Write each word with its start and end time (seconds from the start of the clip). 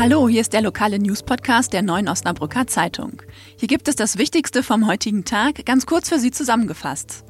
Hallo, 0.00 0.30
hier 0.30 0.40
ist 0.40 0.54
der 0.54 0.62
lokale 0.62 0.98
News-Podcast 0.98 1.74
der 1.74 1.82
Neuen 1.82 2.08
Osnabrücker 2.08 2.66
Zeitung. 2.66 3.20
Hier 3.58 3.68
gibt 3.68 3.86
es 3.86 3.96
das 3.96 4.16
Wichtigste 4.16 4.62
vom 4.62 4.86
heutigen 4.86 5.26
Tag, 5.26 5.66
ganz 5.66 5.84
kurz 5.84 6.08
für 6.08 6.18
Sie 6.18 6.30
zusammengefasst. 6.30 7.22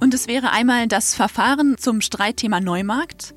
Und 0.00 0.14
es 0.14 0.26
wäre 0.26 0.50
einmal 0.50 0.88
das 0.88 1.14
Verfahren 1.14 1.78
zum 1.78 2.00
Streitthema 2.00 2.58
Neumarkt, 2.58 3.36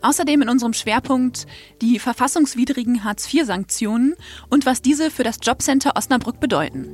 außerdem 0.00 0.40
in 0.40 0.48
unserem 0.48 0.72
Schwerpunkt 0.72 1.46
die 1.82 1.98
verfassungswidrigen 1.98 3.04
Hartz-IV-Sanktionen 3.04 4.14
und 4.48 4.64
was 4.64 4.80
diese 4.80 5.10
für 5.10 5.22
das 5.22 5.36
Jobcenter 5.42 5.92
Osnabrück 5.94 6.40
bedeuten. 6.40 6.88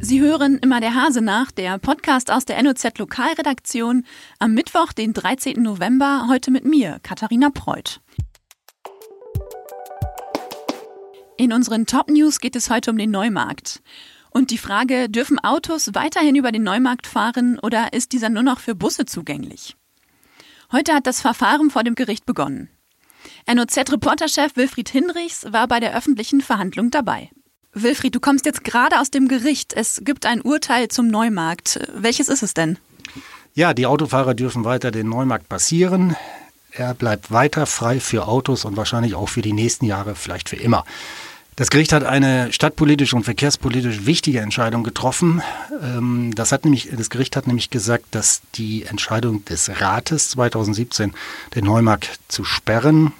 Sie 0.00 0.20
hören 0.20 0.58
immer 0.58 0.80
der 0.80 0.96
Hase 0.96 1.20
nach, 1.20 1.52
der 1.52 1.78
Podcast 1.78 2.32
aus 2.32 2.46
der 2.46 2.60
NOZ 2.60 2.98
Lokalredaktion 2.98 4.04
am 4.40 4.54
Mittwoch, 4.54 4.92
den 4.92 5.12
13. 5.12 5.62
November, 5.62 6.26
heute 6.28 6.50
mit 6.50 6.64
mir, 6.64 6.98
Katharina 7.04 7.50
Preuth. 7.50 8.00
In 11.38 11.52
unseren 11.52 11.86
Top 11.86 12.10
News 12.10 12.40
geht 12.40 12.56
es 12.56 12.68
heute 12.68 12.90
um 12.90 12.98
den 12.98 13.12
Neumarkt. 13.12 13.80
Und 14.30 14.50
die 14.50 14.58
Frage, 14.58 15.08
dürfen 15.08 15.38
Autos 15.38 15.94
weiterhin 15.94 16.34
über 16.34 16.50
den 16.50 16.64
Neumarkt 16.64 17.06
fahren 17.06 17.60
oder 17.60 17.92
ist 17.92 18.10
dieser 18.10 18.28
nur 18.28 18.42
noch 18.42 18.58
für 18.58 18.74
Busse 18.74 19.06
zugänglich? 19.06 19.76
Heute 20.72 20.92
hat 20.92 21.06
das 21.06 21.20
Verfahren 21.20 21.70
vor 21.70 21.84
dem 21.84 21.94
Gericht 21.94 22.26
begonnen. 22.26 22.70
NOZ-Reporterchef 23.46 24.56
Wilfried 24.56 24.88
Hinrichs 24.88 25.46
war 25.52 25.68
bei 25.68 25.78
der 25.78 25.96
öffentlichen 25.96 26.40
Verhandlung 26.40 26.90
dabei. 26.90 27.30
Wilfried, 27.72 28.16
du 28.16 28.20
kommst 28.20 28.44
jetzt 28.44 28.64
gerade 28.64 28.98
aus 28.98 29.12
dem 29.12 29.28
Gericht. 29.28 29.72
Es 29.74 30.02
gibt 30.04 30.26
ein 30.26 30.42
Urteil 30.42 30.88
zum 30.88 31.06
Neumarkt. 31.06 31.78
Welches 31.94 32.28
ist 32.28 32.42
es 32.42 32.52
denn? 32.52 32.80
Ja, 33.54 33.74
die 33.74 33.86
Autofahrer 33.86 34.34
dürfen 34.34 34.64
weiter 34.64 34.90
den 34.90 35.08
Neumarkt 35.08 35.48
passieren. 35.48 36.16
Er 36.72 36.94
bleibt 36.94 37.30
weiter 37.30 37.66
frei 37.66 38.00
für 38.00 38.28
Autos 38.28 38.64
und 38.64 38.76
wahrscheinlich 38.76 39.14
auch 39.14 39.28
für 39.28 39.42
die 39.42 39.52
nächsten 39.52 39.86
Jahre, 39.86 40.14
vielleicht 40.14 40.48
für 40.48 40.56
immer. 40.56 40.84
Das 41.58 41.70
Gericht 41.70 41.92
hat 41.92 42.04
eine 42.04 42.52
stadtpolitisch 42.52 43.14
und 43.14 43.24
verkehrspolitisch 43.24 44.06
wichtige 44.06 44.38
Entscheidung 44.38 44.84
getroffen. 44.84 45.42
Ähm, 45.82 46.32
das, 46.36 46.52
hat 46.52 46.64
nämlich, 46.64 46.90
das 46.96 47.10
Gericht 47.10 47.34
hat 47.34 47.48
nämlich 47.48 47.70
gesagt, 47.70 48.04
dass 48.12 48.42
die 48.54 48.84
Entscheidung 48.84 49.44
des 49.44 49.80
Rates 49.80 50.30
2017, 50.30 51.14
den 51.56 51.64
Neumarkt 51.64 52.20
zu 52.28 52.44
sperren, 52.44 53.12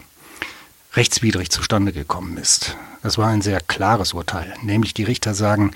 rechtswidrig 0.95 1.51
zustande 1.51 1.93
gekommen 1.93 2.37
ist. 2.37 2.77
Das 3.03 3.19
war 3.19 3.27
ein 3.27 3.43
sehr 3.43 3.61
klares 3.61 4.13
Urteil. 4.13 4.55
Nämlich 4.63 4.95
die 4.95 5.05
Richter 5.05 5.35
sagen, 5.35 5.73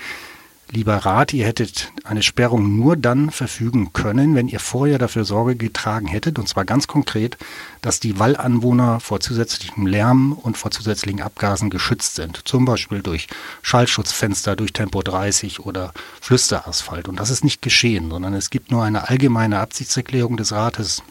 Lieber 0.71 0.97
Rat, 0.97 1.33
ihr 1.33 1.45
hättet 1.45 1.91
eine 2.03 2.23
Sperrung 2.23 2.75
nur 2.77 2.97
dann 2.97 3.29
verfügen 3.29 3.93
können, 3.93 4.33
wenn 4.33 4.47
ihr 4.47 4.59
vorher 4.59 4.97
dafür 4.97 5.23
Sorge 5.23 5.55
getragen 5.55 6.07
hättet, 6.07 6.39
und 6.39 6.47
zwar 6.47 6.65
ganz 6.65 6.87
konkret, 6.87 7.37
dass 7.81 7.99
die 7.99 8.17
Wallanwohner 8.17 8.99
vor 8.99 9.19
zusätzlichem 9.19 9.85
Lärm 9.85 10.31
und 10.33 10.57
vor 10.57 10.71
zusätzlichen 10.71 11.21
Abgasen 11.21 11.69
geschützt 11.69 12.15
sind. 12.15 12.41
Zum 12.45 12.65
Beispiel 12.65 13.01
durch 13.01 13.27
Schallschutzfenster, 13.61 14.55
durch 14.55 14.73
Tempo 14.73 15.03
30 15.03 15.59
oder 15.59 15.93
Flüsterasphalt. 16.21 17.07
Und 17.07 17.19
das 17.19 17.29
ist 17.29 17.43
nicht 17.43 17.61
geschehen, 17.61 18.09
sondern 18.09 18.33
es 18.33 18.49
gibt 18.49 18.71
nur 18.71 18.83
eine 18.83 19.09
allgemeine 19.09 19.59
Absichtserklärung 19.59 20.37
des 20.37 20.53
Rates, 20.53 21.03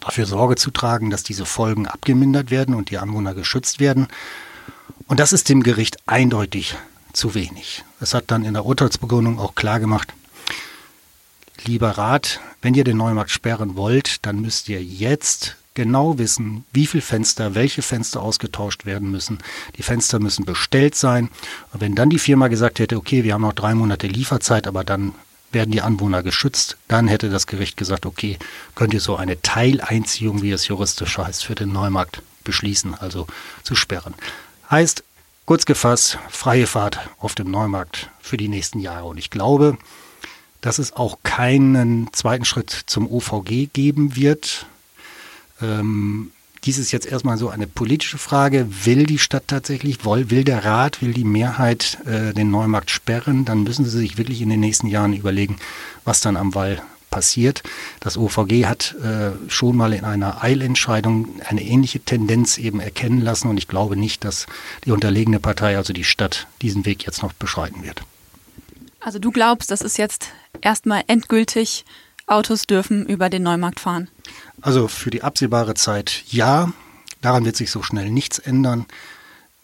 dafür 0.00 0.24
Sorge 0.24 0.56
zu 0.56 0.70
tragen, 0.70 1.10
dass 1.10 1.22
diese 1.22 1.44
Folgen 1.44 1.86
abgemindert 1.86 2.50
werden 2.50 2.74
und 2.74 2.90
die 2.90 2.98
Anwohner 2.98 3.34
geschützt 3.34 3.80
werden. 3.80 4.08
Und 5.08 5.20
das 5.20 5.32
ist 5.32 5.48
dem 5.48 5.62
Gericht 5.62 5.98
eindeutig 6.06 6.76
zu 7.14 7.34
wenig. 7.34 7.84
Es 8.00 8.14
hat 8.14 8.24
dann 8.28 8.44
in 8.44 8.54
der 8.54 8.66
Urteilsbegründung 8.66 9.38
auch 9.38 9.54
klar 9.54 9.80
gemacht, 9.80 10.12
lieber 11.64 11.90
Rat, 11.90 12.40
wenn 12.62 12.74
ihr 12.74 12.84
den 12.84 12.96
Neumarkt 12.96 13.30
sperren 13.30 13.76
wollt, 13.76 14.24
dann 14.26 14.40
müsst 14.40 14.68
ihr 14.68 14.82
jetzt 14.82 15.56
genau 15.74 16.18
wissen, 16.18 16.64
wie 16.72 16.86
viele 16.86 17.02
Fenster, 17.02 17.54
welche 17.54 17.82
Fenster 17.82 18.22
ausgetauscht 18.22 18.86
werden 18.86 19.10
müssen. 19.10 19.38
Die 19.76 19.82
Fenster 19.82 20.20
müssen 20.20 20.44
bestellt 20.44 20.94
sein. 20.94 21.30
Und 21.72 21.80
wenn 21.80 21.94
dann 21.94 22.10
die 22.10 22.18
Firma 22.18 22.48
gesagt 22.48 22.78
hätte, 22.78 22.96
okay, 22.96 23.24
wir 23.24 23.34
haben 23.34 23.42
noch 23.42 23.52
drei 23.52 23.74
Monate 23.74 24.06
Lieferzeit, 24.06 24.66
aber 24.66 24.84
dann 24.84 25.14
werden 25.50 25.70
die 25.70 25.82
Anwohner 25.82 26.22
geschützt, 26.22 26.76
dann 26.88 27.08
hätte 27.08 27.30
das 27.30 27.46
Gericht 27.46 27.76
gesagt, 27.76 28.06
okay, 28.06 28.38
könnt 28.74 28.94
ihr 28.94 29.00
so 29.00 29.16
eine 29.16 29.40
Teileinziehung, 29.40 30.42
wie 30.42 30.50
es 30.50 30.66
juristisch 30.68 31.18
heißt, 31.18 31.44
für 31.44 31.54
den 31.54 31.72
Neumarkt 31.72 32.22
beschließen, 32.42 32.94
also 32.94 33.26
zu 33.62 33.74
sperren. 33.74 34.14
Heißt, 34.70 35.04
Kurz 35.46 35.66
gefasst, 35.66 36.18
freie 36.30 36.66
Fahrt 36.66 36.98
auf 37.18 37.34
dem 37.34 37.50
Neumarkt 37.50 38.08
für 38.18 38.38
die 38.38 38.48
nächsten 38.48 38.78
Jahre. 38.78 39.04
Und 39.04 39.18
ich 39.18 39.28
glaube, 39.28 39.76
dass 40.62 40.78
es 40.78 40.94
auch 40.94 41.18
keinen 41.22 42.10
zweiten 42.14 42.46
Schritt 42.46 42.70
zum 42.86 43.06
OVG 43.06 43.68
geben 43.70 44.16
wird. 44.16 44.64
Ähm, 45.60 46.30
dies 46.64 46.78
ist 46.78 46.92
jetzt 46.92 47.04
erstmal 47.04 47.36
so 47.36 47.50
eine 47.50 47.66
politische 47.66 48.16
Frage. 48.16 48.66
Will 48.86 49.04
die 49.04 49.18
Stadt 49.18 49.44
tatsächlich, 49.46 50.06
will, 50.06 50.30
will 50.30 50.44
der 50.44 50.64
Rat, 50.64 51.02
will 51.02 51.12
die 51.12 51.24
Mehrheit 51.24 51.98
äh, 52.06 52.32
den 52.32 52.50
Neumarkt 52.50 52.90
sperren? 52.90 53.44
Dann 53.44 53.64
müssen 53.64 53.84
sie 53.84 53.98
sich 53.98 54.16
wirklich 54.16 54.40
in 54.40 54.48
den 54.48 54.60
nächsten 54.60 54.86
Jahren 54.86 55.12
überlegen, 55.12 55.56
was 56.06 56.22
dann 56.22 56.38
am 56.38 56.54
Wall 56.54 56.80
passiert. 57.14 57.62
Das 58.00 58.16
OVG 58.16 58.66
hat 58.66 58.96
äh, 59.02 59.30
schon 59.48 59.76
mal 59.76 59.92
in 59.92 60.04
einer 60.04 60.42
Eilentscheidung 60.42 61.40
eine 61.46 61.62
ähnliche 61.62 62.00
Tendenz 62.00 62.58
eben 62.58 62.80
erkennen 62.80 63.20
lassen 63.20 63.48
und 63.48 63.56
ich 63.56 63.68
glaube 63.68 63.96
nicht, 63.96 64.24
dass 64.24 64.46
die 64.84 64.90
unterlegene 64.90 65.38
Partei, 65.38 65.76
also 65.76 65.92
die 65.92 66.02
Stadt, 66.04 66.48
diesen 66.60 66.84
Weg 66.86 67.06
jetzt 67.06 67.22
noch 67.22 67.32
beschreiten 67.32 67.84
wird. 67.84 68.02
Also 68.98 69.20
du 69.20 69.30
glaubst, 69.30 69.70
das 69.70 69.80
ist 69.80 69.96
jetzt 69.96 70.28
erstmal 70.60 71.04
endgültig, 71.06 71.84
Autos 72.26 72.66
dürfen 72.66 73.06
über 73.06 73.28
den 73.28 73.42
Neumarkt 73.42 73.80
fahren? 73.80 74.08
Also 74.60 74.88
für 74.88 75.10
die 75.10 75.22
absehbare 75.22 75.74
Zeit 75.74 76.24
ja. 76.28 76.72
Daran 77.20 77.44
wird 77.44 77.56
sich 77.56 77.70
so 77.70 77.82
schnell 77.82 78.10
nichts 78.10 78.38
ändern. 78.38 78.86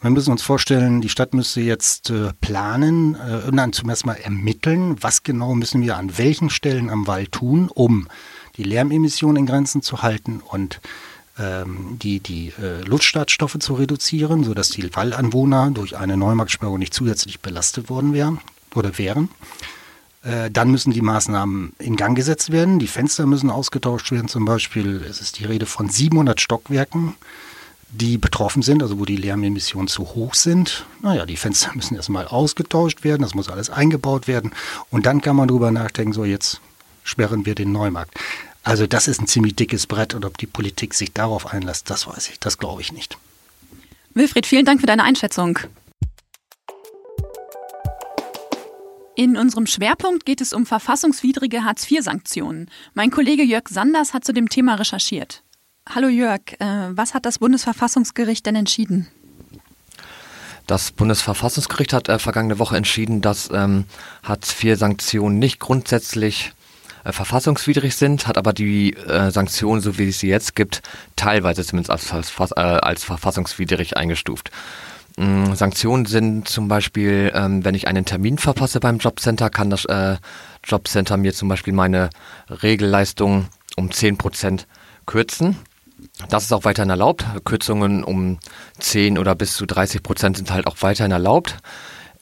Wir 0.02 0.08
müssen 0.08 0.32
uns 0.32 0.42
vorstellen, 0.42 1.02
die 1.02 1.10
Stadt 1.10 1.34
müsste 1.34 1.60
jetzt 1.60 2.08
äh, 2.08 2.32
planen 2.40 3.16
äh, 3.16 3.46
und 3.46 3.56
dann 3.56 3.74
zumindest 3.74 4.06
mal 4.06 4.14
ermitteln, 4.14 4.96
was 5.02 5.24
genau 5.24 5.54
müssen 5.54 5.82
wir 5.82 5.98
an 5.98 6.16
welchen 6.16 6.48
Stellen 6.48 6.88
am 6.88 7.06
Wald 7.06 7.32
tun, 7.32 7.70
um 7.72 8.08
die 8.56 8.62
Lärmemissionen 8.62 9.36
in 9.36 9.46
Grenzen 9.46 9.82
zu 9.82 10.00
halten 10.00 10.40
und 10.40 10.80
ähm, 11.38 11.98
die, 12.00 12.20
die 12.20 12.54
äh, 12.58 12.80
Luftstartstoffe 12.86 13.58
zu 13.58 13.74
reduzieren, 13.74 14.42
sodass 14.42 14.70
die 14.70 14.88
Wallanwohner 14.96 15.70
durch 15.70 15.98
eine 15.98 16.16
Neumarktsperrung 16.16 16.78
nicht 16.78 16.94
zusätzlich 16.94 17.40
belastet 17.40 17.90
worden 17.90 18.14
wären 18.14 18.40
oder 18.74 18.96
wären. 18.96 19.28
Dann 20.52 20.70
müssen 20.70 20.92
die 20.92 21.00
Maßnahmen 21.00 21.72
in 21.78 21.96
Gang 21.96 22.14
gesetzt 22.14 22.52
werden. 22.52 22.78
Die 22.78 22.88
Fenster 22.88 23.24
müssen 23.24 23.48
ausgetauscht 23.48 24.12
werden. 24.12 24.28
Zum 24.28 24.44
Beispiel, 24.44 25.02
es 25.08 25.22
ist 25.22 25.38
die 25.38 25.46
Rede 25.46 25.64
von 25.64 25.88
700 25.88 26.38
Stockwerken 26.38 27.14
die 27.92 28.18
betroffen 28.18 28.62
sind, 28.62 28.82
also 28.82 28.98
wo 28.98 29.04
die 29.04 29.16
Lärmemissionen 29.16 29.88
zu 29.88 30.14
hoch 30.14 30.34
sind. 30.34 30.86
Naja, 31.02 31.26
die 31.26 31.36
Fenster 31.36 31.72
müssen 31.74 31.96
erstmal 31.96 32.26
ausgetauscht 32.26 33.04
werden, 33.04 33.22
das 33.22 33.34
muss 33.34 33.48
alles 33.48 33.70
eingebaut 33.70 34.28
werden. 34.28 34.52
Und 34.90 35.06
dann 35.06 35.20
kann 35.20 35.36
man 35.36 35.48
darüber 35.48 35.70
nachdenken, 35.70 36.12
so 36.12 36.24
jetzt 36.24 36.60
sperren 37.02 37.46
wir 37.46 37.54
den 37.54 37.72
Neumarkt. 37.72 38.14
Also 38.62 38.86
das 38.86 39.08
ist 39.08 39.20
ein 39.20 39.26
ziemlich 39.26 39.56
dickes 39.56 39.86
Brett 39.86 40.14
und 40.14 40.24
ob 40.24 40.36
die 40.38 40.46
Politik 40.46 40.94
sich 40.94 41.12
darauf 41.12 41.46
einlässt, 41.46 41.88
das 41.88 42.06
weiß 42.06 42.28
ich, 42.28 42.38
das 42.38 42.58
glaube 42.58 42.82
ich 42.82 42.92
nicht. 42.92 43.16
Wilfried, 44.14 44.46
vielen 44.46 44.66
Dank 44.66 44.80
für 44.80 44.86
deine 44.86 45.04
Einschätzung. 45.04 45.58
In 49.16 49.36
unserem 49.36 49.66
Schwerpunkt 49.66 50.24
geht 50.24 50.40
es 50.40 50.52
um 50.52 50.66
verfassungswidrige 50.66 51.64
Hartz-IV-Sanktionen. 51.64 52.70
Mein 52.94 53.10
Kollege 53.10 53.42
Jörg 53.42 53.68
Sanders 53.68 54.14
hat 54.14 54.24
zu 54.24 54.32
dem 54.32 54.48
Thema 54.48 54.76
recherchiert. 54.76 55.42
Hallo 55.92 56.06
Jörg, 56.06 56.40
äh, 56.60 56.66
was 56.90 57.14
hat 57.14 57.26
das 57.26 57.40
Bundesverfassungsgericht 57.40 58.46
denn 58.46 58.54
entschieden? 58.54 59.08
Das 60.68 60.92
Bundesverfassungsgericht 60.92 61.92
hat 61.92 62.08
äh, 62.08 62.20
vergangene 62.20 62.60
Woche 62.60 62.76
entschieden, 62.76 63.22
dass 63.22 63.50
ähm, 63.52 63.86
Hartz-IV-Sanktionen 64.22 65.40
nicht 65.40 65.58
grundsätzlich 65.58 66.52
äh, 67.02 67.10
verfassungswidrig 67.10 67.96
sind, 67.96 68.28
hat 68.28 68.38
aber 68.38 68.52
die 68.52 68.94
äh, 68.94 69.32
Sanktionen, 69.32 69.80
so 69.80 69.98
wie 69.98 70.10
es 70.10 70.20
sie 70.20 70.28
jetzt 70.28 70.54
gibt, 70.54 70.82
teilweise 71.16 71.64
zumindest 71.64 71.90
als, 71.90 72.12
als, 72.12 72.52
äh, 72.52 72.60
als 72.60 73.02
verfassungswidrig 73.02 73.96
eingestuft. 73.96 74.52
Ähm, 75.18 75.56
Sanktionen 75.56 76.06
sind 76.06 76.46
zum 76.46 76.68
Beispiel, 76.68 77.32
ähm, 77.34 77.64
wenn 77.64 77.74
ich 77.74 77.88
einen 77.88 78.04
Termin 78.04 78.38
verpasse 78.38 78.78
beim 78.78 78.98
Jobcenter, 78.98 79.50
kann 79.50 79.70
das 79.70 79.86
äh, 79.86 80.18
Jobcenter 80.62 81.16
mir 81.16 81.34
zum 81.34 81.48
Beispiel 81.48 81.72
meine 81.72 82.10
Regelleistung 82.48 83.48
um 83.74 83.90
10 83.90 84.18
Prozent 84.18 84.68
kürzen. 85.04 85.56
Das 86.28 86.44
ist 86.44 86.52
auch 86.52 86.64
weiterhin 86.64 86.90
erlaubt. 86.90 87.24
Kürzungen 87.44 88.04
um 88.04 88.38
10 88.78 89.18
oder 89.18 89.34
bis 89.34 89.54
zu 89.54 89.66
30 89.66 90.02
Prozent 90.02 90.36
sind 90.36 90.50
halt 90.50 90.66
auch 90.66 90.76
weiterhin 90.80 91.12
erlaubt. 91.12 91.56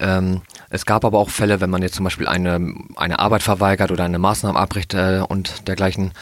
Ähm, 0.01 0.43
es 0.71 0.87
gab 0.87 1.05
aber 1.05 1.19
auch 1.19 1.31
Fälle, 1.31 1.61
wenn 1.61 1.71
man 1.71 1.83
jetzt 1.83 1.97
zum 1.97 2.05
Beispiel 2.05 2.29
eine, 2.29 2.73
eine 2.95 3.19
Arbeit 3.19 3.43
verweigert 3.43 3.91
oder 3.91 4.05
eine 4.05 4.19
Maßnahme 4.19 4.59
abbricht 4.59 4.95
äh, 4.95 5.23
und 5.27 5.67
dergleichen, 5.67 6.13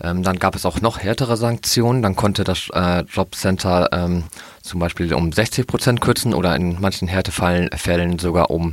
ähm, 0.00 0.22
dann 0.22 0.38
gab 0.38 0.54
es 0.54 0.64
auch 0.64 0.80
noch 0.80 1.00
härtere 1.00 1.36
Sanktionen. 1.36 2.02
Dann 2.02 2.16
konnte 2.16 2.44
das 2.44 2.70
äh, 2.72 3.00
Jobcenter 3.02 3.90
ähm, 3.92 4.24
zum 4.62 4.80
Beispiel 4.80 5.12
um 5.12 5.32
60 5.32 5.66
Prozent 5.66 6.00
kürzen 6.00 6.32
oder 6.32 6.56
in 6.56 6.80
manchen 6.80 7.08
Härtefällen 7.08 8.18
sogar 8.18 8.50
um 8.50 8.72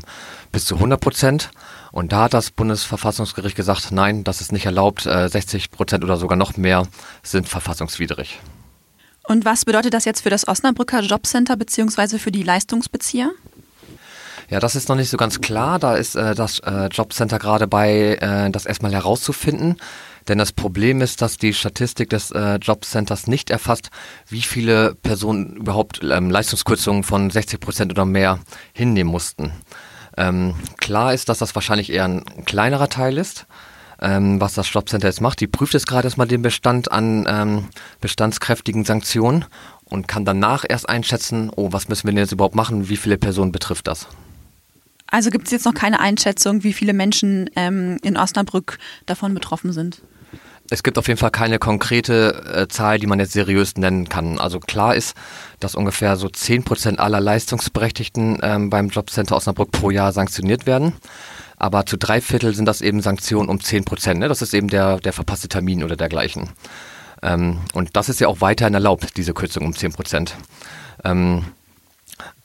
bis 0.51 0.65
zu 0.65 0.75
100 0.75 0.99
Prozent. 0.99 1.51
Und 1.93 2.11
da 2.11 2.23
hat 2.23 2.33
das 2.33 2.49
Bundesverfassungsgericht 2.49 3.55
gesagt, 3.55 3.91
nein, 3.91 4.23
das 4.23 4.41
ist 4.41 4.51
nicht 4.51 4.65
erlaubt. 4.65 5.03
60 5.03 5.65
äh, 5.65 5.67
Prozent 5.69 6.03
oder 6.03 6.17
sogar 6.17 6.35
noch 6.35 6.57
mehr 6.57 6.87
sind 7.21 7.47
verfassungswidrig. 7.47 8.39
Und 9.27 9.45
was 9.45 9.63
bedeutet 9.63 9.93
das 9.93 10.03
jetzt 10.03 10.21
für 10.21 10.31
das 10.31 10.47
Osnabrücker 10.47 11.01
Jobcenter 11.01 11.55
bzw. 11.55 12.17
für 12.17 12.31
die 12.31 12.41
Leistungsbezieher? 12.41 13.29
Ja, 14.49 14.59
das 14.59 14.75
ist 14.75 14.89
noch 14.89 14.95
nicht 14.95 15.11
so 15.11 15.17
ganz 15.17 15.39
klar. 15.39 15.77
Da 15.77 15.95
ist 15.95 16.15
äh, 16.15 16.33
das 16.33 16.57
äh, 16.59 16.87
Jobcenter 16.87 17.37
gerade 17.37 17.67
bei, 17.67 18.17
äh, 18.19 18.49
das 18.49 18.65
erstmal 18.65 18.91
herauszufinden. 18.91 19.77
Denn 20.27 20.39
das 20.39 20.51
Problem 20.51 20.99
ist, 20.99 21.21
dass 21.21 21.37
die 21.37 21.53
Statistik 21.53 22.09
des 22.09 22.31
äh, 22.31 22.55
Jobcenters 22.55 23.27
nicht 23.27 23.51
erfasst, 23.51 23.91
wie 24.27 24.41
viele 24.41 24.95
Personen 24.95 25.57
überhaupt 25.57 25.99
ähm, 26.01 26.31
Leistungskürzungen 26.31 27.03
von 27.03 27.29
60 27.29 27.59
Prozent 27.59 27.91
oder 27.91 28.05
mehr 28.05 28.39
hinnehmen 28.73 29.11
mussten. 29.11 29.53
Ähm, 30.17 30.55
klar 30.77 31.13
ist, 31.13 31.29
dass 31.29 31.39
das 31.39 31.55
wahrscheinlich 31.55 31.91
eher 31.91 32.05
ein 32.05 32.23
kleinerer 32.45 32.89
Teil 32.89 33.17
ist, 33.17 33.45
ähm, 34.01 34.39
was 34.39 34.53
das 34.53 34.71
Jobcenter 34.71 35.07
jetzt 35.07 35.21
macht. 35.21 35.39
Die 35.39 35.47
prüft 35.47 35.73
jetzt 35.73 35.87
gerade 35.87 36.07
erstmal 36.07 36.27
den 36.27 36.41
Bestand 36.41 36.91
an 36.91 37.25
ähm, 37.27 37.67
bestandskräftigen 38.01 38.85
Sanktionen 38.85 39.45
und 39.85 40.07
kann 40.07 40.25
danach 40.25 40.65
erst 40.67 40.87
einschätzen, 40.89 41.51
oh, 41.55 41.71
was 41.71 41.87
müssen 41.87 42.05
wir 42.05 42.11
denn 42.11 42.23
jetzt 42.23 42.31
überhaupt 42.31 42.55
machen, 42.55 42.89
wie 42.89 42.97
viele 42.97 43.17
Personen 43.17 43.51
betrifft 43.51 43.87
das. 43.87 44.07
Also 45.07 45.29
gibt 45.29 45.45
es 45.45 45.51
jetzt 45.51 45.65
noch 45.65 45.75
keine 45.75 45.99
Einschätzung, 45.99 46.63
wie 46.63 46.73
viele 46.73 46.93
Menschen 46.93 47.49
ähm, 47.55 47.99
in 48.01 48.17
Osnabrück 48.17 48.79
davon 49.05 49.35
betroffen 49.35 49.71
sind? 49.71 50.01
Es 50.73 50.81
gibt 50.81 50.97
auf 50.97 51.07
jeden 51.07 51.19
Fall 51.19 51.29
keine 51.29 51.59
konkrete 51.59 52.51
äh, 52.51 52.67
Zahl, 52.67 52.97
die 52.97 53.05
man 53.05 53.19
jetzt 53.19 53.33
seriös 53.33 53.77
nennen 53.77 54.09
kann. 54.09 54.39
Also 54.39 54.59
klar 54.59 54.95
ist, 54.95 55.15
dass 55.59 55.75
ungefähr 55.75 56.15
so 56.15 56.29
10 56.29 56.63
Prozent 56.63 56.99
aller 56.99 57.21
Leistungsberechtigten 57.21 58.39
ähm, 58.41 58.71
beim 58.71 58.89
Jobcenter 58.89 59.35
Osnabrück 59.35 59.69
pro 59.69 59.91
Jahr 59.91 60.11
sanktioniert 60.13 60.65
werden. 60.65 60.93
Aber 61.57 61.85
zu 61.85 61.95
drei 61.95 62.21
Viertel 62.21 62.55
sind 62.55 62.65
das 62.65 62.81
eben 62.81 63.01
Sanktionen 63.01 63.49
um 63.49 63.61
10 63.61 63.85
Prozent. 63.85 64.19
Ne? 64.19 64.27
Das 64.27 64.41
ist 64.41 64.55
eben 64.55 64.67
der, 64.67 64.97
der 64.97 65.13
verpasste 65.13 65.47
Termin 65.47 65.83
oder 65.83 65.95
dergleichen. 65.95 66.49
Ähm, 67.21 67.59
und 67.75 67.95
das 67.95 68.09
ist 68.09 68.19
ja 68.19 68.27
auch 68.27 68.41
weiterhin 68.41 68.73
erlaubt, 68.73 69.15
diese 69.15 69.35
Kürzung 69.35 69.67
um 69.67 69.75
10 69.75 69.93
Prozent. 69.93 70.35
Ähm, 71.03 71.45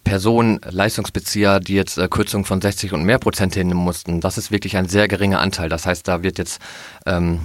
Personen, 0.04 0.60
Leistungsbezieher, 0.69 1.60
die 1.60 1.76
jetzt 1.76 1.96
äh, 1.96 2.08
Kürzungen 2.08 2.44
von 2.44 2.60
60 2.60 2.92
und 2.92 3.04
mehr 3.04 3.19
Prozent 3.19 3.54
hinnehmen 3.54 3.82
mussten, 3.82 4.20
das 4.20 4.36
ist 4.36 4.50
wirklich 4.50 4.76
ein 4.76 4.86
sehr 4.86 5.08
geringer 5.08 5.40
Anteil. 5.40 5.70
Das 5.70 5.86
heißt, 5.86 6.06
da 6.06 6.22
wird 6.22 6.36
jetzt 6.36 6.60
ähm, 7.06 7.40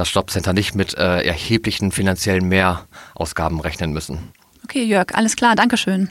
das 0.00 0.12
Jobcenter 0.14 0.52
nicht 0.52 0.74
mit 0.74 0.94
äh, 0.94 1.22
erheblichen 1.22 1.92
finanziellen 1.92 2.48
Mehrausgaben 2.48 3.60
rechnen 3.60 3.92
müssen. 3.92 4.32
Okay, 4.64 4.82
Jörg, 4.84 5.14
alles 5.14 5.36
klar, 5.36 5.54
Dankeschön. 5.54 6.10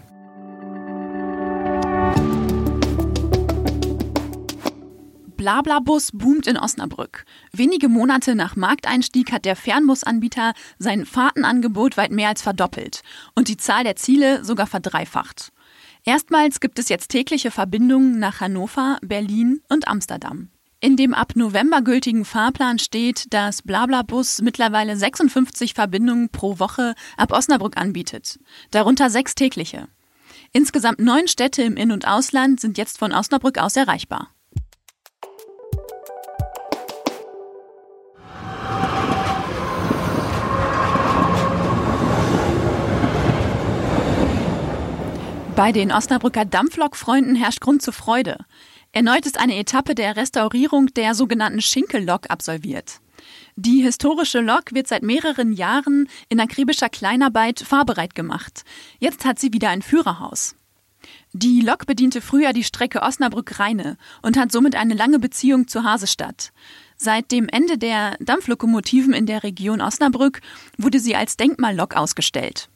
Blablabus 5.37 6.11
boomt 6.13 6.47
in 6.47 6.57
Osnabrück. 6.57 7.23
Wenige 7.53 7.87
Monate 7.87 8.35
nach 8.35 8.55
Markteinstieg 8.57 9.31
hat 9.31 9.45
der 9.45 9.55
Fernbusanbieter 9.55 10.53
sein 10.77 11.05
Fahrtenangebot 11.05 11.95
weit 11.95 12.11
mehr 12.11 12.27
als 12.27 12.41
verdoppelt 12.41 13.01
und 13.35 13.47
die 13.47 13.57
Zahl 13.57 13.85
der 13.85 13.95
Ziele 13.95 14.43
sogar 14.43 14.67
verdreifacht. 14.67 15.51
Erstmals 16.03 16.59
gibt 16.59 16.77
es 16.77 16.89
jetzt 16.89 17.09
tägliche 17.09 17.51
Verbindungen 17.51 18.19
nach 18.19 18.41
Hannover, 18.41 18.97
Berlin 19.01 19.61
und 19.69 19.87
Amsterdam. 19.87 20.49
In 20.81 20.95
dem 20.95 21.13
ab 21.13 21.33
November 21.35 21.81
gültigen 21.81 22.23
Fahrplan 22.23 22.79
steht, 22.79 23.33
dass 23.33 23.61
Blablabus 23.61 24.41
mittlerweile 24.41 24.95
56 24.95 25.73
Verbindungen 25.73 26.29
pro 26.29 26.57
Woche 26.57 26.95
ab 27.17 27.33
Osnabrück 27.33 27.75
anbietet, 27.75 28.39
darunter 28.71 29.09
sechs 29.09 29.35
tägliche. 29.35 29.89
Insgesamt 30.53 30.99
neun 30.99 31.27
Städte 31.27 31.63
im 31.63 31.75
In- 31.75 31.91
und 31.91 32.07
Ausland 32.07 32.61
sind 32.61 32.77
jetzt 32.77 32.97
von 32.97 33.11
Osnabrück 33.11 33.57
aus 33.57 33.75
erreichbar. 33.75 34.33
Bei 45.57 45.73
den 45.73 45.91
Osnabrücker 45.91 46.45
Dampflokfreunden 46.45 47.35
herrscht 47.35 47.59
Grund 47.59 47.81
zur 47.81 47.91
Freude. 47.91 48.37
Erneut 48.91 49.25
ist 49.25 49.39
eine 49.39 49.55
Etappe 49.55 49.93
der 49.93 50.15
Restaurierung 50.15 50.87
der 50.87 51.13
sogenannten 51.13 51.61
Schinkellok 51.61 52.29
absolviert. 52.29 53.01
Die 53.55 53.81
historische 53.81 54.39
Lok 54.39 54.73
wird 54.73 54.87
seit 54.87 55.03
mehreren 55.03 55.53
Jahren 55.53 56.09
in 56.29 56.39
akribischer 56.39 56.89
Kleinarbeit 56.89 57.59
fahrbereit 57.59 58.15
gemacht. 58.15 58.63
Jetzt 58.99 59.25
hat 59.25 59.37
sie 59.37 59.53
wieder 59.53 59.69
ein 59.69 59.81
Führerhaus. 59.81 60.55
Die 61.33 61.61
Lok 61.61 61.85
bediente 61.85 62.21
früher 62.21 62.51
die 62.51 62.63
Strecke 62.63 63.01
Osnabrück-Rheine 63.01 63.97
und 64.23 64.37
hat 64.37 64.51
somit 64.51 64.75
eine 64.75 64.95
lange 64.95 65.19
Beziehung 65.19 65.67
zur 65.67 65.83
Hasestadt. 65.83 66.51
Seit 66.97 67.31
dem 67.31 67.47
Ende 67.47 67.77
der 67.77 68.17
Dampflokomotiven 68.19 69.13
in 69.13 69.25
der 69.25 69.43
Region 69.43 69.81
Osnabrück 69.81 70.41
wurde 70.77 70.99
sie 70.99 71.15
als 71.15 71.37
Denkmallok 71.37 71.95
ausgestellt. 71.95 72.69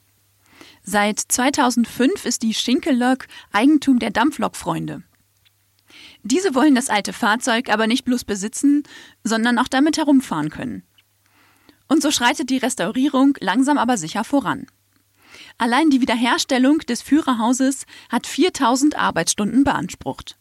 Seit 0.82 1.18
2005 1.18 2.24
ist 2.24 2.42
die 2.42 2.54
Schinkellok 2.54 3.26
Eigentum 3.52 3.98
der 3.98 4.10
Dampflokfreunde. 4.10 5.02
Diese 6.24 6.54
wollen 6.54 6.74
das 6.74 6.88
alte 6.88 7.12
Fahrzeug 7.12 7.68
aber 7.68 7.86
nicht 7.86 8.06
bloß 8.06 8.24
besitzen, 8.24 8.82
sondern 9.22 9.58
auch 9.58 9.68
damit 9.68 9.98
herumfahren 9.98 10.48
können. 10.48 10.82
Und 11.86 12.02
so 12.02 12.10
schreitet 12.10 12.48
die 12.48 12.56
Restaurierung 12.56 13.36
langsam 13.40 13.76
aber 13.76 13.98
sicher 13.98 14.24
voran. 14.24 14.66
Allein 15.58 15.90
die 15.90 16.00
Wiederherstellung 16.00 16.78
des 16.78 17.02
Führerhauses 17.02 17.84
hat 18.08 18.26
4000 18.26 18.96
Arbeitsstunden 18.96 19.64
beansprucht. 19.64 20.38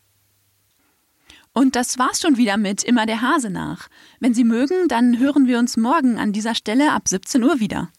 Und 1.54 1.76
das 1.76 2.00
war's 2.00 2.22
schon 2.22 2.38
wieder 2.38 2.58
mit 2.58 2.84
Immer 2.84 3.06
der 3.06 3.22
Hase 3.22 3.50
nach. 3.50 3.90
Wenn 4.22 4.34
Sie 4.34 4.46
mögen, 4.46 4.88
dann 4.88 5.20
hören 5.20 5.48
wir 5.48 5.60
uns 5.60 5.76
morgen 5.76 6.18
an 6.18 6.32
dieser 6.32 6.56
Stelle 6.56 6.94
ab 6.94 7.10
17 7.10 7.44
Uhr 7.44 7.60
wieder. 7.60 7.92